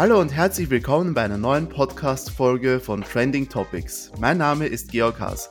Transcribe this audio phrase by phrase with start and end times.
[0.00, 4.10] Hallo und herzlich willkommen bei einer neuen Podcast-Folge von Trending Topics.
[4.18, 5.50] Mein Name ist Georg Haas.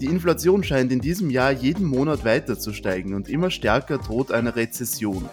[0.00, 4.32] Die Inflation scheint in diesem Jahr jeden Monat weiter zu steigen und immer stärker droht
[4.32, 5.28] eine Rezession.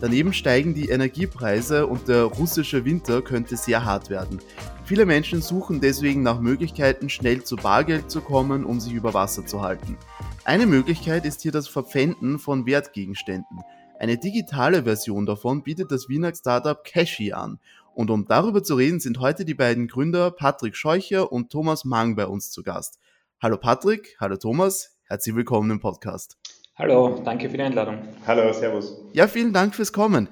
[0.00, 4.38] Daneben steigen die Energiepreise und der russische Winter könnte sehr hart werden.
[4.84, 9.44] Viele Menschen suchen deswegen nach Möglichkeiten, schnell zu Bargeld zu kommen, um sich über Wasser
[9.46, 9.98] zu halten.
[10.44, 13.64] Eine Möglichkeit ist hier das Verpfänden von Wertgegenständen.
[13.98, 17.58] Eine digitale Version davon bietet das Wiener Startup Cashy an.
[17.96, 22.14] Und um darüber zu reden, sind heute die beiden Gründer Patrick Scheucher und Thomas Mang
[22.14, 22.98] bei uns zu Gast.
[23.42, 26.36] Hallo Patrick, hallo Thomas, herzlich willkommen im Podcast.
[26.74, 28.00] Hallo, danke für die Einladung.
[28.26, 29.00] Hallo, Servus.
[29.14, 30.28] Ja, vielen Dank fürs Kommen.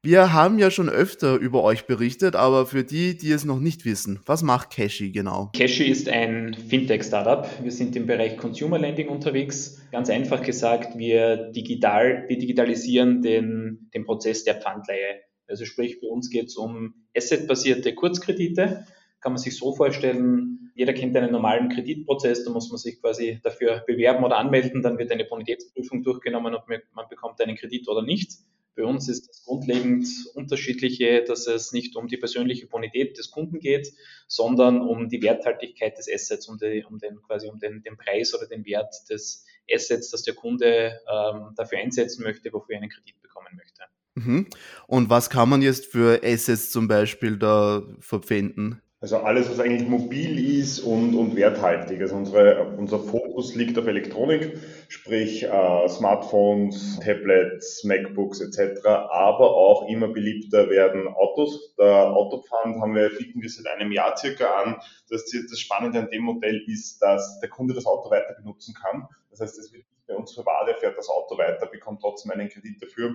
[0.00, 3.84] Wir haben ja schon öfter über euch berichtet, aber für die, die es noch nicht
[3.84, 5.50] wissen, was macht Cashy genau?
[5.56, 7.48] Cashy ist ein Fintech-Startup.
[7.60, 9.82] Wir sind im Bereich Consumer Lending unterwegs.
[9.90, 15.16] Ganz einfach gesagt, wir, digital, wir digitalisieren den, den Prozess der Pfandleihe.
[15.48, 18.86] Also sprich, bei uns geht es um assetbasierte Kurzkredite.
[19.20, 23.40] Kann man sich so vorstellen, jeder kennt einen normalen Kreditprozess, da muss man sich quasi
[23.42, 28.02] dafür bewerben oder anmelden, dann wird eine Bonitätsprüfung durchgenommen, ob man bekommt einen Kredit oder
[28.02, 28.34] nicht.
[28.78, 33.58] Bei uns ist das grundlegend unterschiedliche, dass es nicht um die persönliche Bonität des Kunden
[33.58, 33.92] geht,
[34.28, 38.32] sondern um die Werthaltigkeit des Assets, um, die, um den quasi um den, den, Preis
[38.36, 42.90] oder den Wert des Assets, das der Kunde ähm, dafür einsetzen möchte, wofür er einen
[42.90, 43.82] Kredit bekommen möchte.
[44.18, 44.46] Mhm.
[44.86, 48.82] Und was kann man jetzt für Assets zum Beispiel da verpfänden?
[49.00, 52.00] Also alles, was eigentlich mobil ist und, und werthaltig.
[52.00, 58.84] Also unsere, unser Fokus liegt auf Elektronik, sprich äh, Smartphones, Tablets, MacBooks etc.
[58.84, 61.76] Aber auch immer beliebter werden Autos.
[61.78, 64.80] Der Autopfand haben wir, bieten wir seit einem Jahr circa an.
[65.08, 69.06] Das, das Spannende an dem Modell ist, dass der Kunde das Auto weiter benutzen kann.
[69.30, 72.48] Das heißt, es wird bei uns verwahrt, er fährt das Auto weiter, bekommt trotzdem einen
[72.48, 73.14] Kredit dafür.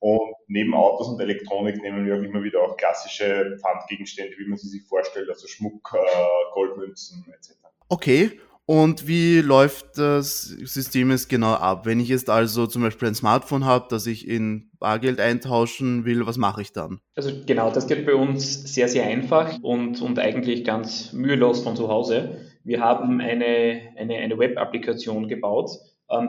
[0.00, 4.58] Und neben Autos und Elektronik nehmen wir auch immer wieder auch klassische Pfandgegenstände, wie man
[4.58, 7.52] sie sich vorstellt, also Schmuck, äh, Goldmünzen etc.
[7.88, 8.40] Okay,
[8.70, 11.86] und wie läuft das System jetzt genau ab?
[11.86, 16.24] Wenn ich jetzt also zum Beispiel ein Smartphone habe, das ich in Bargeld eintauschen will,
[16.24, 17.00] was mache ich dann?
[17.16, 21.74] Also genau, das geht bei uns sehr, sehr einfach und, und eigentlich ganz mühelos von
[21.74, 22.46] zu Hause.
[22.62, 25.72] Wir haben eine, eine, eine Web-Applikation gebaut,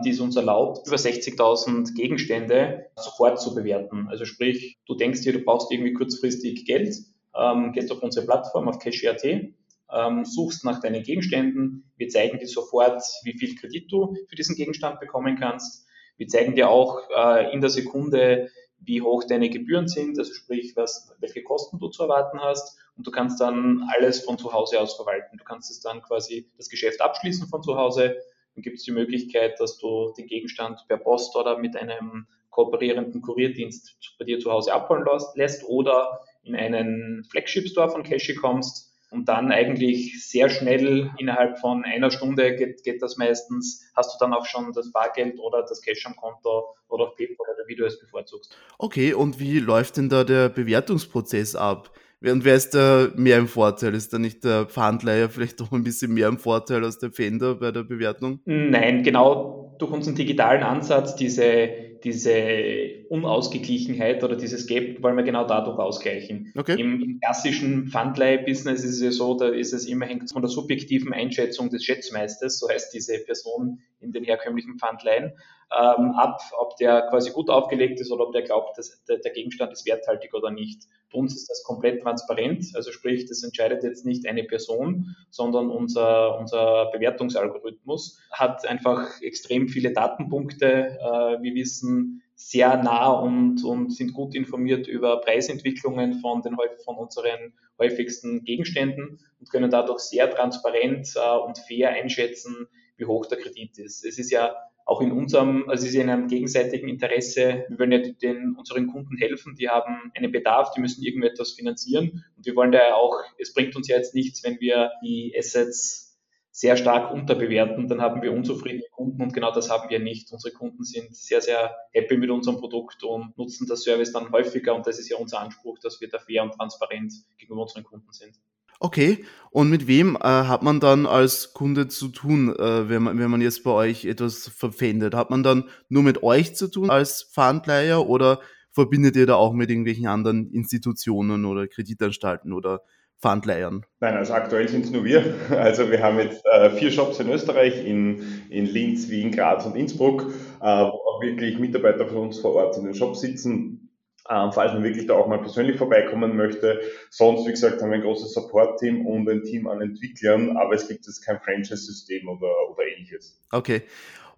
[0.03, 4.07] die es uns erlaubt, über 60.000 Gegenstände sofort zu bewerten.
[4.09, 6.95] Also sprich, du denkst dir, du brauchst irgendwie kurzfristig Geld,
[7.35, 11.91] ähm, gehst auf unsere Plattform, auf Cashier.at, ähm, suchst nach deinen Gegenständen.
[11.97, 15.85] Wir zeigen dir sofort, wie viel Kredit du für diesen Gegenstand bekommen kannst.
[16.17, 18.49] Wir zeigen dir auch äh, in der Sekunde,
[18.79, 22.77] wie hoch deine Gebühren sind, also sprich, was, welche Kosten du zu erwarten hast.
[22.97, 25.37] Und du kannst dann alles von zu Hause aus verwalten.
[25.37, 28.17] Du kannst es dann quasi das Geschäft abschließen von zu Hause,
[28.61, 33.21] dann gibt es die Möglichkeit, dass du den Gegenstand per Post oder mit einem kooperierenden
[33.21, 35.05] Kurierdienst bei dir zu Hause abholen
[35.35, 41.57] lässt oder in einen Flagship Store von Cashy kommst und dann eigentlich sehr schnell innerhalb
[41.57, 45.63] von einer Stunde geht, geht das meistens, hast du dann auch schon das Bargeld oder
[45.63, 48.55] das Cash am Konto oder auf PayPal oder wie du es bevorzugst.
[48.77, 51.91] Okay, und wie läuft denn da der Bewertungsprozess ab?
[52.23, 53.95] Und wer ist da mehr im Vorteil?
[53.95, 57.55] Ist da nicht der Pfandleiher vielleicht doch ein bisschen mehr im Vorteil als der Pfänder
[57.55, 58.39] bei der Bewertung?
[58.45, 61.69] Nein, genau durch unseren digitalen Ansatz, diese,
[62.03, 66.53] diese Unausgeglichenheit oder dieses Gap wollen wir genau dadurch ausgleichen.
[66.55, 66.79] Okay.
[66.79, 70.49] Im, Im, klassischen Pfandleih-Business ist es ja so, da ist es immer hängt von der
[70.49, 75.31] subjektiven Einschätzung des Schätzmeisters, so heißt diese Person in den herkömmlichen Pfandleihen,
[75.71, 79.31] ähm, ab, ob der quasi gut aufgelegt ist oder ob der glaubt, dass der, der
[79.31, 80.83] Gegenstand ist werthaltig oder nicht.
[81.11, 85.69] Bei uns ist das komplett transparent, also sprich, das entscheidet jetzt nicht eine Person, sondern
[85.69, 90.97] unser, unser Bewertungsalgorithmus hat einfach extrem viele Datenpunkte.
[90.99, 96.97] Äh, wir wissen sehr nah und, und sind gut informiert über Preisentwicklungen von, den, von
[96.97, 102.67] unseren häufigsten Gegenständen und können dadurch sehr transparent äh, und fair einschätzen,
[102.97, 104.03] wie hoch der Kredit ist.
[104.05, 104.55] Es ist ja
[104.85, 107.65] auch in unserem, also es ist in einem gegenseitigen Interesse.
[107.69, 112.25] Wir wollen ja den, unseren Kunden helfen, die haben einen Bedarf, die müssen irgendetwas finanzieren
[112.35, 115.33] und wir wollen da ja auch, es bringt uns ja jetzt nichts, wenn wir die
[115.37, 116.11] Assets
[116.53, 120.31] sehr stark unterbewerten, dann haben wir unzufriedene Kunden und genau das haben wir nicht.
[120.33, 124.75] Unsere Kunden sind sehr, sehr happy mit unserem Produkt und nutzen das Service dann häufiger
[124.75, 128.11] und das ist ja unser Anspruch, dass wir da fair und transparent gegenüber unseren Kunden
[128.11, 128.35] sind.
[128.83, 133.19] Okay, und mit wem äh, hat man dann als Kunde zu tun, äh, wenn, man,
[133.19, 135.13] wenn man jetzt bei euch etwas verpfändet?
[135.13, 138.39] Hat man dann nur mit euch zu tun als Pfandleiher oder
[138.71, 142.81] verbindet ihr da auch mit irgendwelchen anderen Institutionen oder Kreditanstalten oder
[143.21, 143.85] Pfandleihern?
[143.99, 145.35] Nein, also aktuell sind es nur wir.
[145.51, 149.75] Also wir haben jetzt äh, vier Shops in Österreich, in, in Linz, Wien, Graz und
[149.75, 150.23] Innsbruck,
[150.59, 153.90] äh, wo auch wirklich Mitarbeiter von uns vor Ort in den Shops sitzen
[154.29, 156.81] ähm, falls man wirklich da auch mal persönlich vorbeikommen möchte.
[157.09, 160.87] Sonst, wie gesagt, haben wir ein großes Support-Team und ein Team an Entwicklern, aber es
[160.87, 163.39] gibt jetzt kein Franchise-System oder, oder ähnliches.
[163.51, 163.83] Okay.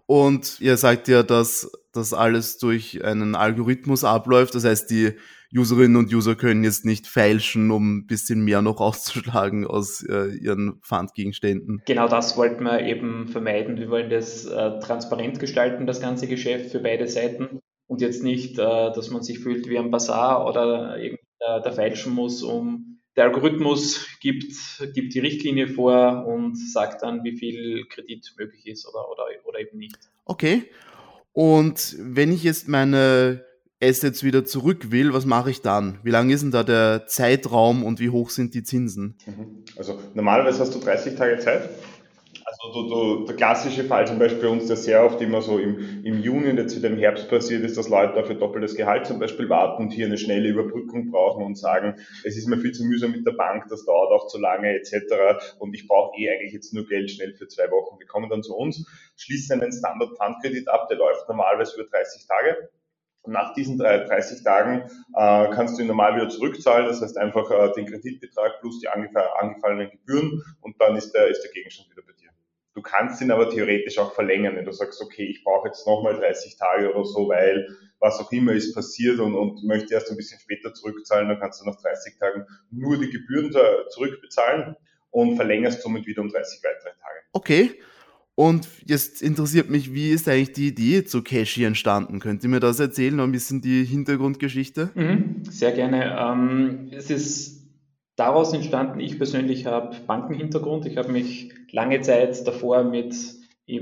[0.06, 4.54] Und ihr sagt ja, dass das alles durch einen Algorithmus abläuft.
[4.54, 5.14] Das heißt, die
[5.56, 10.34] Userinnen und User können jetzt nicht feilschen, um ein bisschen mehr noch auszuschlagen aus äh,
[10.34, 11.82] ihren Pfandgegenständen.
[11.86, 13.78] Genau das wollten wir eben vermeiden.
[13.78, 18.58] Wir wollen das äh, transparent gestalten, das ganze Geschäft für beide Seiten und jetzt nicht,
[18.58, 23.00] äh, dass man sich fühlt wie ein Bazar oder irgendwie da, da feilschen muss, um
[23.16, 24.52] der Algorithmus gibt,
[24.94, 29.60] gibt die Richtlinie vor und sagt dann, wie viel Kredit möglich ist oder, oder, oder
[29.60, 29.98] eben nicht.
[30.24, 30.64] Okay.
[31.32, 33.44] Und wenn ich jetzt meine
[33.82, 35.98] Assets wieder zurück will, was mache ich dann?
[36.02, 39.16] Wie lang ist denn da der Zeitraum und wie hoch sind die Zinsen?
[39.26, 39.64] Mhm.
[39.76, 41.68] Also normalerweise hast du 30 Tage Zeit
[42.64, 46.04] also du, der klassische Fall zum Beispiel bei uns, der sehr oft immer so im,
[46.04, 49.18] im Juni und jetzt wieder im Herbst passiert ist, dass Leute dafür doppeltes Gehalt zum
[49.18, 52.84] Beispiel warten und hier eine schnelle Überbrückung brauchen und sagen, es ist mir viel zu
[52.84, 55.56] mühsam mit der Bank, das dauert auch zu lange etc.
[55.58, 57.98] Und ich brauche eh eigentlich jetzt nur Geld schnell für zwei Wochen.
[58.00, 62.70] Die kommen dann zu uns, schließen einen Standard-Pfandkredit ab, der läuft normalerweise über 30 Tage.
[63.26, 64.82] Nach diesen 30 Tagen
[65.16, 68.88] äh, kannst du ihn normal wieder zurückzahlen, das heißt einfach äh, den Kreditbetrag plus die
[68.88, 72.23] angefallenen Gebühren und dann ist der, ist der Gegenstand wieder bei dir.
[72.74, 76.16] Du kannst ihn aber theoretisch auch verlängern, wenn du sagst, okay, ich brauche jetzt nochmal
[76.16, 77.68] 30 Tage oder so, weil
[78.00, 81.60] was auch immer ist passiert und, und möchte erst ein bisschen später zurückzahlen, dann kannst
[81.60, 83.54] du nach 30 Tagen nur die Gebühren
[83.90, 84.76] zurückbezahlen
[85.10, 87.20] und verlängerst somit wieder um 30 weitere Tage.
[87.32, 87.80] Okay.
[88.36, 92.18] Und jetzt interessiert mich, wie ist eigentlich die Idee zu Cashy entstanden?
[92.18, 94.90] Könnt ihr mir das erzählen, noch ein bisschen die Hintergrundgeschichte?
[94.94, 96.18] Mhm, sehr gerne.
[96.18, 97.63] Ähm, es ist
[98.16, 100.86] daraus entstanden, ich persönlich habe Bankenhintergrund.
[100.86, 103.14] Ich habe mich lange Zeit davor mit,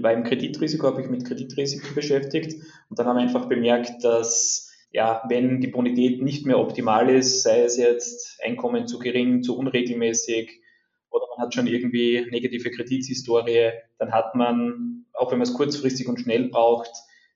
[0.01, 5.23] beim Kreditrisiko, habe ich mit Kreditrisiken beschäftigt und dann haben wir einfach bemerkt, dass ja,
[5.29, 10.61] wenn die Bonität nicht mehr optimal ist, sei es jetzt Einkommen zu gering, zu unregelmäßig
[11.11, 16.09] oder man hat schon irgendwie negative Kredithistorie, dann hat man, auch wenn man es kurzfristig
[16.09, 16.91] und schnell braucht,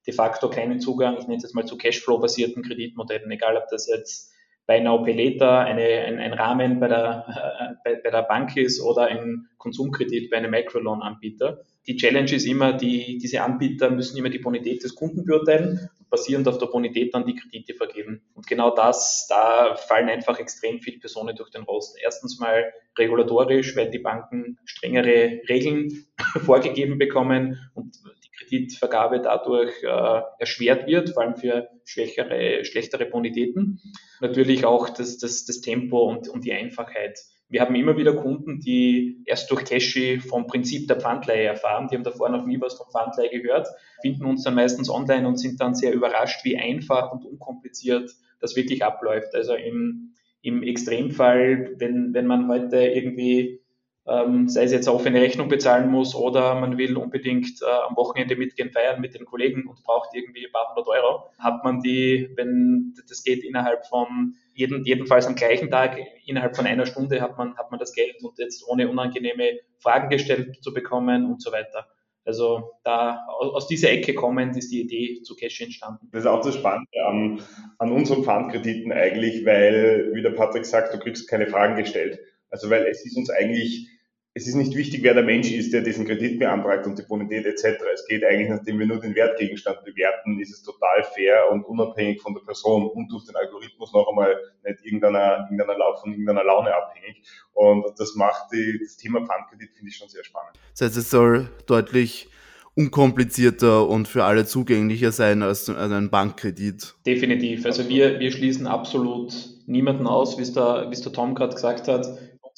[0.06, 3.86] de facto keinen Zugang, ich nenne es jetzt mal zu Cashflow-basierten Kreditmodellen, egal ob das
[3.88, 4.32] jetzt
[4.66, 9.06] bei Later eine, ein, ein Rahmen bei der, äh, bei, bei der Bank ist oder
[9.06, 11.60] ein Konsumkredit bei einem Microloan-Anbieter.
[11.86, 16.10] Die Challenge ist immer, die, diese Anbieter müssen immer die Bonität des Kunden beurteilen und
[16.10, 18.22] basierend auf der Bonität dann die Kredite vergeben.
[18.34, 21.96] Und genau das, da fallen einfach extrem viele Personen durch den Rost.
[22.02, 26.06] Erstens mal regulatorisch, weil die Banken strengere Regeln
[26.44, 27.96] vorgegeben bekommen und
[28.38, 33.80] Kreditvergabe dadurch äh, erschwert wird, vor allem für schwächere, schlechtere Bonitäten.
[34.20, 37.18] Natürlich auch das, das, das Tempo und, und die Einfachheit.
[37.48, 41.86] Wir haben immer wieder Kunden, die erst durch Cashy vom Prinzip der Pfandleihe erfahren.
[41.88, 43.68] Die haben davor noch nie was von Pfandleihe gehört,
[44.02, 48.10] finden uns dann meistens online und sind dann sehr überrascht, wie einfach und unkompliziert
[48.40, 49.34] das wirklich abläuft.
[49.34, 53.60] Also im, im Extremfall, wenn, wenn man heute irgendwie
[54.08, 57.96] ähm, sei es jetzt auch, eine Rechnung bezahlen muss oder man will unbedingt äh, am
[57.96, 61.80] Wochenende mitgehen feiern mit den Kollegen und braucht irgendwie ein paar hundert Euro, hat man
[61.80, 67.20] die, wenn das geht innerhalb von jeden, jedenfalls am gleichen Tag, innerhalb von einer Stunde
[67.20, 71.42] hat man, hat man das Geld und jetzt ohne unangenehme Fragen gestellt zu bekommen und
[71.42, 71.86] so weiter.
[72.24, 76.08] Also da aus dieser Ecke kommend ist die Idee zu Cash entstanden.
[76.10, 77.40] Das ist auch das Spannende an,
[77.78, 82.18] an unseren Pfandkrediten eigentlich, weil, wie der Patrick sagt, du kriegst keine Fragen gestellt.
[82.50, 83.88] Also weil es ist uns eigentlich
[84.36, 87.46] es ist nicht wichtig, wer der Mensch ist, der diesen Kredit beantragt und die Bonität
[87.46, 87.82] etc.
[87.94, 92.20] Es geht eigentlich, nachdem wir nur den Wertgegenstand bewerten, ist es total fair und unabhängig
[92.20, 96.44] von der Person und durch den Algorithmus noch einmal nicht irgendeiner, irgendeiner Lauf von irgendeiner
[96.44, 97.22] Laune abhängig.
[97.54, 100.58] Und das macht die, das Thema Pfandkredit, finde ich, schon sehr spannend.
[100.72, 102.28] Das heißt, es soll deutlich
[102.74, 106.94] unkomplizierter und für alle zugänglicher sein als ein Bankkredit.
[107.06, 107.64] Definitiv.
[107.64, 109.32] Also wir, wir schließen absolut
[109.64, 112.06] niemanden aus, wie es der, wie es der Tom gerade gesagt hat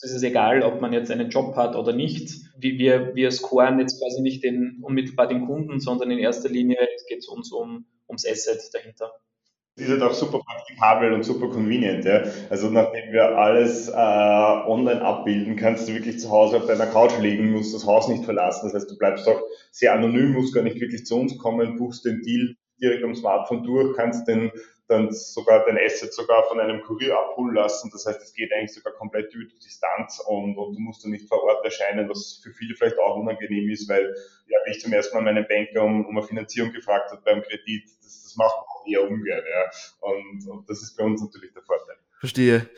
[0.00, 2.31] es ist egal, ob man jetzt einen Job hat oder nicht.
[2.57, 6.78] Wir, wir scoren jetzt quasi nicht den, unmittelbar den Kunden, sondern in erster Linie
[7.09, 9.12] geht es uns um, ums Asset dahinter.
[9.75, 12.05] Das ist halt auch super praktikabel und super convenient.
[12.05, 12.25] Ja.
[12.50, 17.17] Also nachdem wir alles äh, online abbilden, kannst du wirklich zu Hause auf deiner Couch
[17.21, 18.67] liegen, musst das Haus nicht verlassen.
[18.67, 19.40] Das heißt, du bleibst auch
[19.71, 23.62] sehr anonym, musst gar nicht wirklich zu uns kommen, buchst den Deal direkt am Smartphone
[23.62, 24.50] durch, kannst den
[24.88, 27.90] dann sogar den Asset sogar von einem Kurier abholen lassen.
[27.92, 31.11] Das heißt, es geht eigentlich sogar komplett über die Distanz und, und du musst dann
[31.11, 34.14] nicht vor Ort erscheinen, was für viele vielleicht auch unangenehm ist, weil
[34.47, 37.42] ja, wenn ich zum ersten Mal meinen Banker um, um eine Finanzierung gefragt hat beim
[37.42, 39.42] Kredit, das, das macht man eher ungern.
[39.49, 39.71] Ja.
[40.00, 41.97] Und, und das ist bei uns natürlich der Vorteil.
[42.18, 42.68] Verstehe.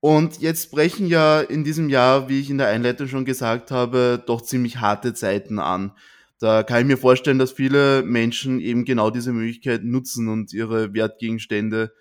[0.00, 4.22] Und jetzt brechen ja in diesem Jahr, wie ich in der Einleitung schon gesagt habe,
[4.26, 5.96] doch ziemlich harte Zeiten an.
[6.40, 10.92] Da kann ich mir vorstellen, dass viele Menschen eben genau diese Möglichkeit nutzen und ihre
[10.92, 11.92] Wertgegenstände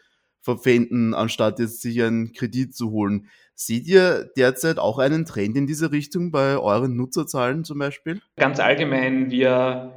[0.41, 3.27] verpfänden, anstatt jetzt sich einen Kredit zu holen.
[3.55, 8.21] Seht ihr derzeit auch einen Trend in diese Richtung bei euren Nutzerzahlen zum Beispiel?
[8.35, 9.93] Ganz allgemein, wir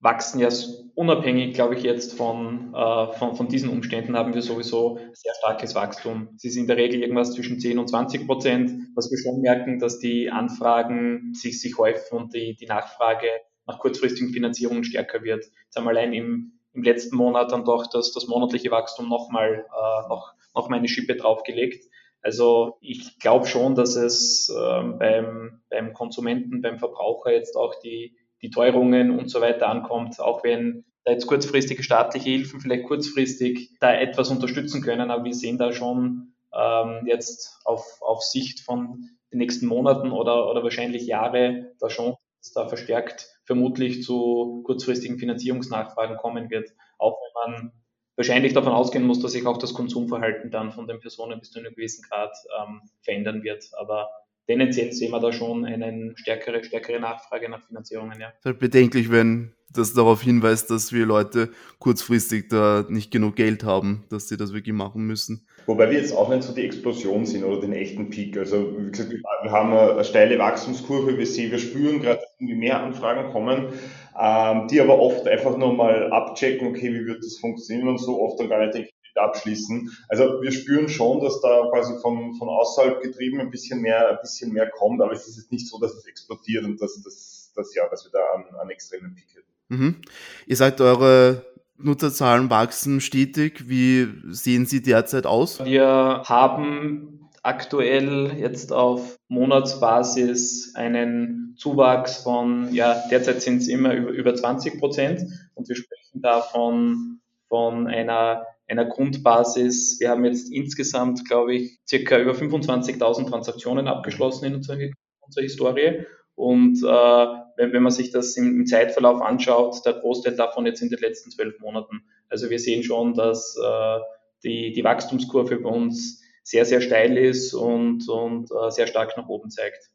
[0.00, 0.48] wachsen ja
[0.94, 5.74] unabhängig, glaube ich, jetzt von, äh, von, von, diesen Umständen haben wir sowieso sehr starkes
[5.74, 6.28] Wachstum.
[6.36, 9.78] Es ist in der Regel irgendwas zwischen 10 und 20 Prozent, was wir schon merken,
[9.78, 13.26] dass die Anfragen sich, sich häufen und die, die Nachfrage
[13.68, 15.44] nach kurzfristigen Finanzierungen stärker wird.
[15.44, 19.66] Jetzt haben wir allein im, im letzten Monat dann doch das, das monatliche Wachstum nochmal
[19.66, 21.84] äh, noch, noch mal eine Schippe draufgelegt.
[22.22, 28.16] Also ich glaube schon, dass es äh, beim, beim Konsumenten, beim Verbraucher jetzt auch die,
[28.42, 33.76] die Teuerungen und so weiter ankommt, auch wenn da jetzt kurzfristige staatliche Hilfen vielleicht kurzfristig
[33.80, 39.08] da etwas unterstützen können, aber wir sehen da schon ähm, jetzt auf, auf Sicht von
[39.32, 45.18] den nächsten Monaten oder, oder wahrscheinlich Jahre da schon dass da verstärkt vermutlich zu kurzfristigen
[45.18, 47.72] Finanzierungsnachfragen kommen wird, auch wenn man
[48.16, 51.60] wahrscheinlich davon ausgehen muss, dass sich auch das Konsumverhalten dann von den Personen bis zu
[51.60, 53.70] einem gewissen Grad ähm, verändern wird.
[53.78, 54.10] Aber
[54.46, 58.20] tendenziell sehen wir da schon eine stärkere, stärkere Nachfrage nach Finanzierungen.
[58.20, 58.32] Ja.
[58.38, 63.64] Es halt bedenklich, wenn das darauf hinweist, dass wir Leute kurzfristig da nicht genug Geld
[63.64, 65.46] haben, dass sie das wirklich machen müssen.
[65.68, 68.38] Wobei wir jetzt auch nicht so die Explosion sind oder den echten Peak.
[68.38, 72.54] Also wie gesagt, wir haben eine steile Wachstumskurve, wir sehen, wir spüren gerade, dass irgendwie
[72.54, 73.74] mehr Anfragen kommen,
[74.18, 78.18] ähm, die aber oft einfach nur mal abchecken, okay, wie wird das funktionieren und so
[78.18, 79.90] oft dann gar nicht den abschließen.
[80.08, 84.18] Also wir spüren schon, dass da quasi von, von außerhalb getrieben ein bisschen mehr, ein
[84.22, 87.52] bisschen mehr kommt, aber es ist jetzt nicht so, dass es explodiert und dass, dass,
[87.54, 89.48] dass, ja, dass wir da einen, einen extremen Peak hätten.
[89.68, 90.02] Mhm.
[90.46, 91.44] Ihr sagt, eure
[91.78, 93.68] Nutzerzahlen wachsen stetig.
[93.68, 95.64] Wie sehen sie derzeit aus?
[95.64, 104.10] Wir haben aktuell jetzt auf Monatsbasis einen Zuwachs von, ja, derzeit sind es immer über,
[104.10, 105.22] über 20 Prozent
[105.54, 109.98] und wir sprechen davon von einer einer Grundbasis.
[109.98, 114.78] Wir haben jetzt insgesamt, glaube ich, circa über 25.000 Transaktionen abgeschlossen in unserer,
[115.20, 116.06] unserer Historie.
[116.38, 117.26] Und äh,
[117.56, 121.00] wenn, wenn man sich das im, im, Zeitverlauf anschaut, der Großteil davon jetzt in den
[121.00, 122.04] letzten zwölf Monaten.
[122.28, 123.98] Also wir sehen schon, dass äh,
[124.44, 129.26] die, die Wachstumskurve bei uns sehr, sehr steil ist und, und äh, sehr stark nach
[129.26, 129.90] oben zeigt.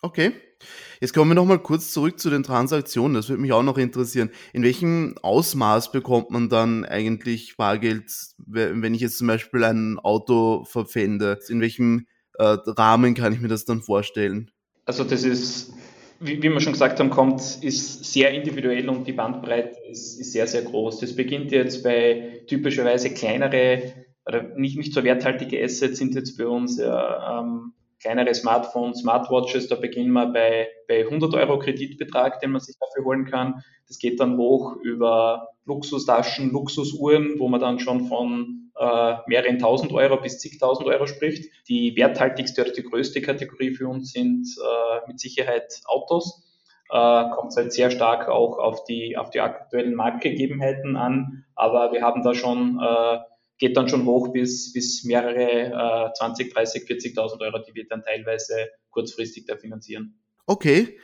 [0.00, 0.30] Okay.
[1.00, 3.14] Jetzt kommen wir nochmal kurz zurück zu den Transaktionen.
[3.14, 4.30] Das würde mich auch noch interessieren.
[4.52, 8.12] In welchem Ausmaß bekommt man dann eigentlich Bargeld,
[8.46, 11.40] wenn ich jetzt zum Beispiel ein Auto verpfände?
[11.48, 12.06] In welchem
[12.38, 14.52] äh, Rahmen kann ich mir das dann vorstellen?
[14.84, 15.72] Also das ist,
[16.20, 20.32] wie, wie wir schon gesagt haben, kommt, ist sehr individuell und die Bandbreite ist, ist
[20.32, 21.00] sehr, sehr groß.
[21.00, 23.94] Das beginnt jetzt bei typischerweise kleinere
[24.26, 29.68] oder nicht, nicht so werthaltige Assets sind jetzt bei uns ja, ähm, kleinere Smartphones, Smartwatches,
[29.68, 33.62] da beginnen wir bei, bei 100 Euro Kreditbetrag, den man sich dafür holen kann.
[33.88, 39.92] Das geht dann hoch über Luxustaschen, Luxusuhren, wo man dann schon von äh, mehreren tausend
[39.92, 41.50] Euro bis zigtausend Euro spricht.
[41.68, 46.42] Die werthaltigste oder die größte Kategorie für uns sind äh, mit Sicherheit Autos.
[46.90, 52.02] Äh, kommt halt sehr stark auch auf die, auf die aktuellen Marktgegebenheiten an, aber wir
[52.02, 53.18] haben da schon äh,
[53.60, 58.02] geht dann schon hoch bis, bis mehrere äh, 20, 30, 40.000 Euro, die wir dann
[58.02, 60.18] teilweise kurzfristig da finanzieren.
[60.46, 60.98] Okay.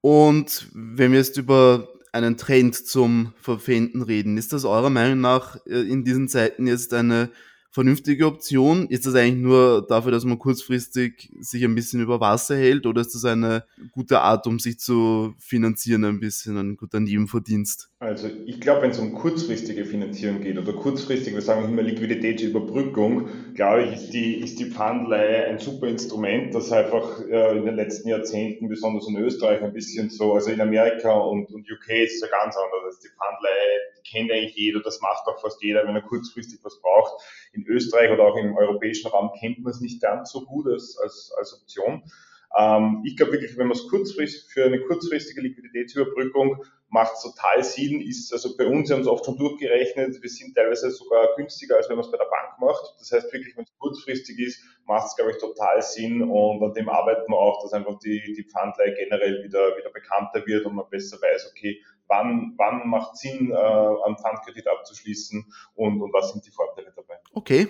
[0.00, 5.56] Und wenn wir jetzt über einen Trend zum Verpfänden reden, ist das eurer Meinung nach
[5.66, 7.30] äh, in diesen Zeiten jetzt eine
[7.70, 8.88] vernünftige Option?
[8.88, 13.00] Ist das eigentlich nur dafür, dass man kurzfristig sich ein bisschen über Wasser hält oder
[13.00, 17.90] ist das eine gute Art, um sich zu finanzieren, ein bisschen ein guter Nebenverdienst?
[18.00, 23.28] Also ich glaube, wenn es um kurzfristige Finanzierung geht oder kurzfristig, wir sagen immer Liquiditätsüberbrückung,
[23.54, 27.76] glaube ich, ist die, ist die Pfandleihe ein super Instrument, das einfach äh, in den
[27.76, 32.14] letzten Jahrzehnten, besonders in Österreich, ein bisschen so, also in Amerika und, und UK ist
[32.14, 32.84] es ja ganz anders.
[32.84, 36.80] Also die Pfandleihe kennt eigentlich jeder, das macht auch fast jeder, wenn er kurzfristig was
[36.80, 37.22] braucht.
[37.52, 40.98] In Österreich oder auch im europäischen Raum kennt man es nicht ganz so gut als,
[40.98, 42.02] als, als Option.
[42.58, 47.62] Ähm, ich glaube wirklich, wenn man es kurzfristig für eine kurzfristige Liquiditätsüberbrückung macht es total
[47.62, 51.76] Sinn, ist, also bei uns haben es oft schon durchgerechnet, wir sind teilweise sogar günstiger,
[51.76, 52.94] als wenn man es bei der Bank macht.
[52.98, 56.74] Das heißt wirklich, wenn es kurzfristig ist, macht es, glaube ich, total Sinn und an
[56.74, 60.74] dem arbeiten wir auch, dass einfach die, die Pfandleihe generell wieder, wieder bekannter wird und
[60.74, 66.32] man besser weiß, okay, wann, wann macht Sinn, äh, einen Pfandkredit abzuschließen und, und was
[66.32, 67.20] sind die Vorteile dabei.
[67.32, 67.68] Okay.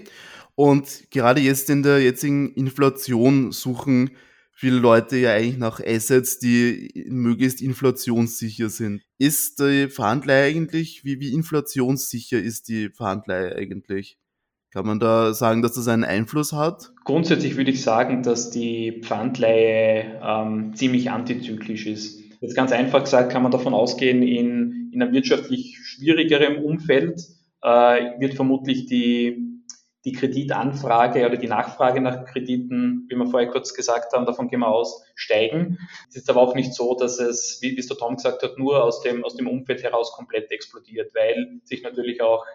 [0.54, 4.16] Und gerade jetzt in der jetzigen Inflation suchen
[4.60, 9.00] viele Leute ja eigentlich nach Assets, die möglichst inflationssicher sind.
[9.16, 14.18] Ist die Pfandleihe eigentlich, wie, wie inflationssicher ist die Pfandleihe eigentlich?
[14.70, 16.92] Kann man da sagen, dass das einen Einfluss hat?
[17.04, 22.20] Grundsätzlich würde ich sagen, dass die Pfandleihe ähm, ziemlich antizyklisch ist.
[22.42, 27.18] Jetzt ganz einfach gesagt kann man davon ausgehen, in, in einem wirtschaftlich schwierigerem Umfeld
[27.62, 29.49] äh, wird vermutlich die
[30.04, 34.60] die Kreditanfrage oder die Nachfrage nach Krediten, wie wir vorher kurz gesagt haben, davon gehen
[34.60, 35.78] wir aus, steigen.
[36.08, 38.82] Es ist aber auch nicht so, dass es, wie, es der Tom gesagt hat, nur
[38.82, 42.46] aus dem, aus dem Umfeld heraus komplett explodiert, weil sich natürlich auch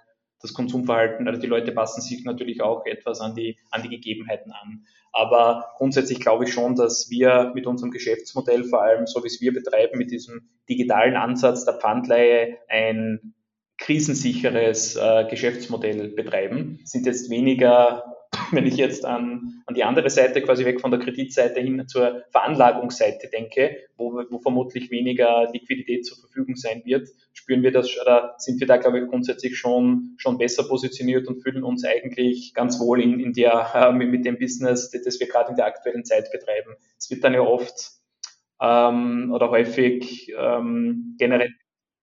[0.41, 4.51] das Konsumverhalten, also die Leute passen sich natürlich auch etwas an die, an die Gegebenheiten
[4.51, 4.85] an.
[5.11, 9.39] Aber grundsätzlich glaube ich schon, dass wir mit unserem Geschäftsmodell, vor allem so wie es
[9.39, 13.34] wir betreiben, mit diesem digitalen Ansatz der Pfandleihe ein
[13.85, 16.79] krisensicheres äh, Geschäftsmodell betreiben.
[16.83, 18.03] Sind jetzt weniger
[18.51, 22.23] wenn ich jetzt an, an die andere Seite, quasi weg von der Kreditseite hin zur
[22.31, 28.35] Veranlagungsseite denke, wo, wo vermutlich weniger Liquidität zur Verfügung sein wird, spüren wir das oder
[28.37, 32.79] sind wir da, glaube ich, grundsätzlich schon, schon besser positioniert und fühlen uns eigentlich ganz
[32.79, 36.31] wohl in, in der, äh, mit dem Business, das wir gerade in der aktuellen Zeit
[36.31, 36.75] betreiben.
[36.97, 37.91] Es wird dann ja oft
[38.61, 41.53] ähm, oder häufig ähm, generell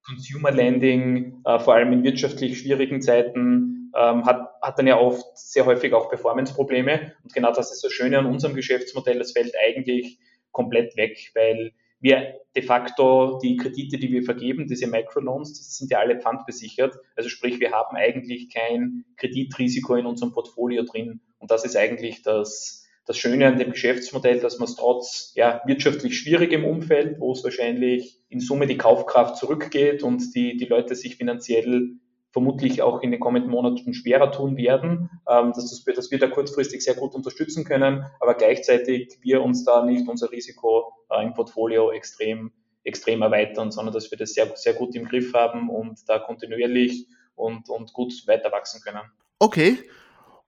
[0.05, 5.37] Consumer Lending, äh, vor allem in wirtschaftlich schwierigen Zeiten, ähm, hat, hat dann ja oft
[5.37, 7.13] sehr häufig auch Performance-Probleme.
[7.23, 9.19] Und genau das ist das Schöne an unserem Geschäftsmodell.
[9.19, 10.19] Das fällt eigentlich
[10.51, 15.91] komplett weg, weil wir de facto die Kredite, die wir vergeben, diese Microloans, die sind
[15.91, 16.97] ja alle pfandbesichert.
[17.15, 21.21] Also sprich, wir haben eigentlich kein Kreditrisiko in unserem Portfolio drin.
[21.39, 25.61] Und das ist eigentlich das, das Schöne an dem Geschäftsmodell, dass man es trotz ja,
[25.67, 30.95] wirtschaftlich schwierigem Umfeld, wo es wahrscheinlich in Summe die Kaufkraft zurückgeht und die, die Leute
[30.95, 31.97] sich finanziell
[32.33, 36.29] vermutlich auch in den kommenden Monaten schwerer tun werden, ähm, dass, das, dass wir da
[36.29, 41.35] kurzfristig sehr gut unterstützen können, aber gleichzeitig wir uns da nicht unser Risiko äh, im
[41.35, 42.53] Portfolio extrem,
[42.85, 47.07] extrem erweitern, sondern dass wir das sehr, sehr gut im Griff haben und da kontinuierlich
[47.35, 49.03] und, und gut weiter wachsen können.
[49.39, 49.79] Okay.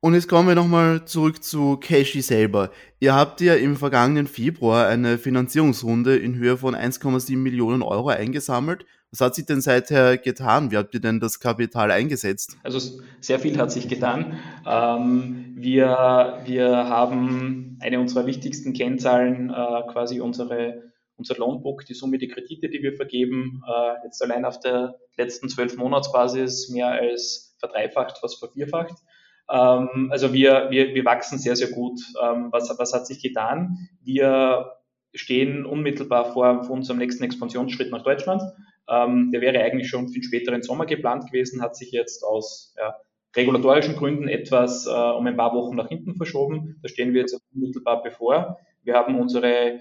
[0.04, 2.70] Und jetzt kommen wir nochmal zurück zu Cashy selber.
[3.00, 8.84] Ihr habt ja im vergangenen Februar eine Finanzierungsrunde in Höhe von 1,7 Millionen Euro eingesammelt
[9.14, 10.72] was hat sich denn seither getan?
[10.72, 12.56] Wie habt ihr denn das Kapital eingesetzt?
[12.64, 14.40] Also sehr viel hat sich getan.
[14.66, 20.82] Ähm, wir, wir haben eine unserer wichtigsten Kennzahlen, äh, quasi unsere,
[21.16, 25.48] unser Loanbook, die Summe, die Kredite, die wir vergeben, äh, jetzt allein auf der letzten
[25.48, 28.96] zwölf Monatsbasis mehr als verdreifacht, fast vervierfacht.
[29.50, 32.00] Ähm, also wir, wir, wir wachsen sehr, sehr gut.
[32.22, 33.88] Ähm, was, was hat sich getan?
[34.02, 34.72] Wir
[35.14, 38.42] stehen unmittelbar vor, vor unserem nächsten Expansionsschritt nach Deutschland.
[38.88, 42.74] Ähm, der wäre eigentlich schon für den späteren Sommer geplant gewesen, hat sich jetzt aus
[42.76, 42.96] ja,
[43.36, 46.78] regulatorischen Gründen etwas äh, um ein paar Wochen nach hinten verschoben.
[46.82, 48.58] Da stehen wir jetzt unmittelbar bevor.
[48.82, 49.80] Wir haben unsere,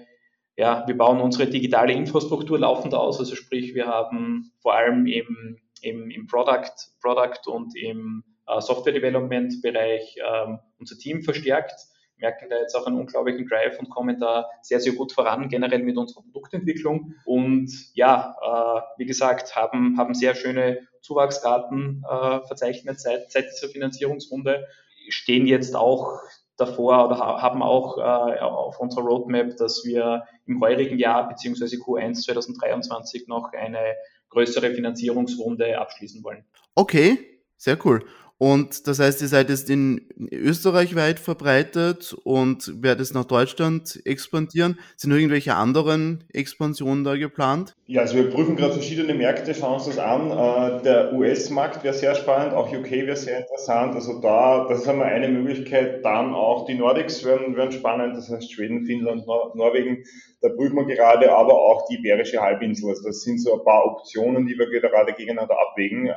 [0.56, 3.18] ja, wir bauen unsere digitale Infrastruktur laufend aus.
[3.18, 6.72] Also sprich, wir haben vor allem im, im, im Product,
[7.02, 11.74] Product und im äh, Software Development Bereich ähm, unser Team verstärkt
[12.18, 15.82] merken da jetzt auch einen unglaublichen Drive und kommen da sehr, sehr gut voran, generell
[15.82, 17.14] mit unserer Produktentwicklung.
[17.24, 23.68] Und ja, äh, wie gesagt, haben, haben sehr schöne Zuwachsraten äh, verzeichnet seit, seit dieser
[23.68, 24.66] Finanzierungsrunde,
[25.08, 26.18] stehen jetzt auch
[26.56, 31.76] davor oder haben auch äh, auf unserer Roadmap, dass wir im heurigen Jahr bzw.
[31.76, 33.96] Q1 2023 noch eine
[34.30, 36.44] größere Finanzierungsrunde abschließen wollen.
[36.74, 37.18] Okay,
[37.56, 38.04] sehr cool.
[38.44, 44.78] Und das heißt, ihr seid jetzt in Österreich weit verbreitet und werdet nach Deutschland expandieren.
[44.98, 47.74] Sind irgendwelche anderen Expansionen da geplant?
[47.86, 50.30] Ja, also wir prüfen gerade verschiedene Märkte, schauen uns das an.
[50.30, 53.94] Äh, der US-Markt wäre sehr spannend, auch UK wäre sehr interessant.
[53.94, 56.04] Also da, das haben wir eine Möglichkeit.
[56.04, 60.04] Dann auch die Nordics wären, wären spannend, das heißt Schweden, Finnland, Norwegen.
[60.42, 62.90] Da prüfen wir gerade, aber auch die Iberische Halbinsel.
[62.90, 66.10] Also das sind so ein paar Optionen, die wir gerade gegeneinander abwägen.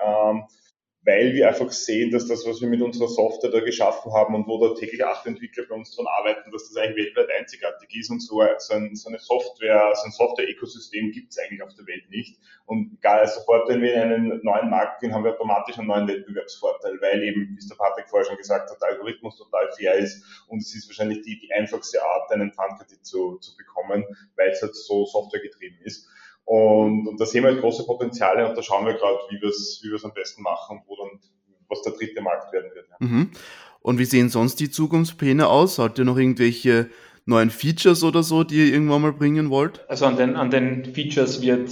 [1.08, 4.46] Weil wir einfach sehen, dass das, was wir mit unserer Software da geschaffen haben und
[4.46, 8.10] wo da täglich acht Entwickler bei uns dran arbeiten, dass das eigentlich weltweit einzigartig ist
[8.10, 11.88] und so, so, ein, so eine Software, so ein Software-Ökosystem gibt es eigentlich auf der
[11.88, 12.38] Welt nicht.
[12.66, 16.10] Und egal, sofort, wenn wir in einen neuen Markt gehen, haben wir automatisch einen neuen
[16.10, 19.94] Wettbewerbsvorteil, weil eben, wie es der Patrick vorher schon gesagt hat, der Algorithmus total fair
[19.94, 24.04] ist und es ist wahrscheinlich die, die einfachste Art, einen Pfandkredit zu, zu bekommen,
[24.36, 26.10] weil es halt so softwaregetrieben ist.
[26.48, 29.50] Und, und da sehen wir halt große Potenziale und da schauen wir gerade, wie wir
[29.50, 31.20] es wie am besten machen und wo dann,
[31.68, 32.88] was der dritte Markt werden wird.
[32.90, 32.96] Ja.
[33.06, 33.32] Mhm.
[33.82, 35.78] Und wie sehen sonst die Zukunftspläne aus?
[35.78, 36.90] Habt ihr noch irgendwelche
[37.28, 39.88] neuen Features oder so, die ihr irgendwann mal bringen wollt?
[39.90, 41.70] Also an den, an den Features wird,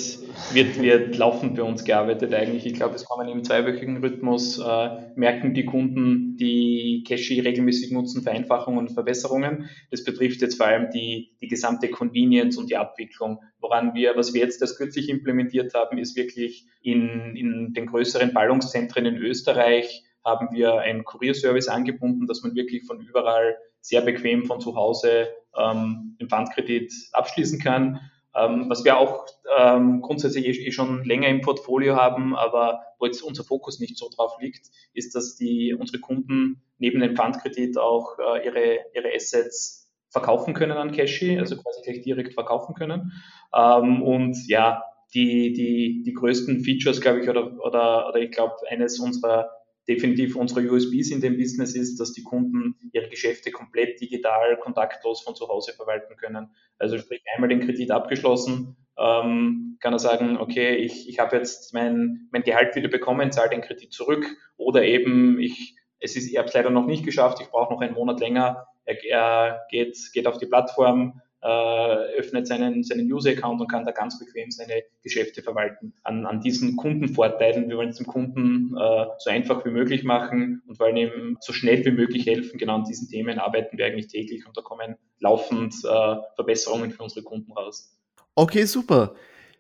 [0.54, 2.66] wird, wird laufend bei uns gearbeitet eigentlich.
[2.66, 8.22] Ich glaube, es kommen im zweiwöchigen Rhythmus, äh, merken die Kunden, die Cache regelmäßig nutzen,
[8.22, 9.70] Vereinfachungen und Verbesserungen.
[9.92, 13.40] Das betrifft jetzt vor allem die, die gesamte Convenience und die Abwicklung.
[13.62, 18.34] Woran wir, was wir jetzt erst kürzlich implementiert haben, ist wirklich in, in den größeren
[18.34, 24.46] Ballungszentren in Österreich haben wir einen Kurierservice angebunden, dass man wirklich von überall sehr bequem
[24.46, 28.00] von zu Hause ähm, den Pfandkredit abschließen kann.
[28.36, 29.26] Ähm, was wir auch
[29.58, 33.98] ähm, grundsätzlich eh, eh, schon länger im Portfolio haben, aber wo jetzt unser Fokus nicht
[33.98, 39.16] so drauf liegt, ist, dass die unsere Kunden neben dem Pfandkredit auch äh, ihre, ihre
[39.16, 43.14] Assets verkaufen können an Cashy, also quasi gleich direkt verkaufen können.
[43.54, 48.56] Ähm, und ja, die, die, die größten Features, glaube ich, oder, oder, oder ich glaube,
[48.70, 49.50] eines unserer
[49.88, 55.22] definitiv unsere USBs in dem Business ist, dass die Kunden ihre Geschäfte komplett digital, kontaktlos
[55.22, 56.50] von zu Hause verwalten können.
[56.80, 61.74] Also sprich einmal den Kredit abgeschlossen, ähm, kann er sagen, okay, ich, ich habe jetzt
[61.74, 64.26] mein, mein Gehalt wieder bekommen, zahle den Kredit zurück
[64.58, 67.82] oder eben ich, es ist, ich habe es leider noch nicht geschafft, ich brauche noch
[67.82, 73.62] einen Monat länger, er, er geht, geht auf die Plattform, äh, öffnet seinen, seinen User-Account
[73.62, 75.94] und kann da ganz bequem seine Geschäfte verwalten.
[76.04, 80.64] An, an diesen Kundenvorteilen, wir wollen es dem Kunden äh, so einfach wie möglich machen
[80.68, 82.58] und wollen ihm so schnell wie möglich helfen.
[82.58, 87.04] Genau an diesen Themen arbeiten wir eigentlich täglich und da kommen laufend äh, Verbesserungen für
[87.04, 87.96] unsere Kunden raus.
[88.34, 89.14] Okay, super.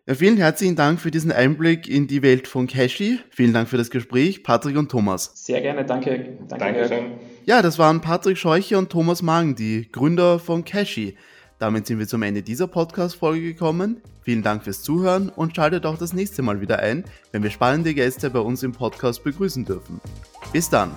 [0.07, 3.19] Ja, vielen herzlichen Dank für diesen Einblick in die Welt von Cashy.
[3.29, 5.31] Vielen Dank für das Gespräch, Patrick und Thomas.
[5.35, 6.37] Sehr gerne, danke.
[6.47, 6.57] Danke.
[6.57, 7.11] Dankeschön.
[7.45, 11.15] Ja, das waren Patrick Scheuche und Thomas Magen, die Gründer von Cashy.
[11.59, 14.01] Damit sind wir zum Ende dieser Podcast-Folge gekommen.
[14.21, 17.93] Vielen Dank fürs Zuhören und schaltet auch das nächste Mal wieder ein, wenn wir spannende
[17.93, 20.01] Gäste bei uns im Podcast begrüßen dürfen.
[20.51, 20.91] Bis dann!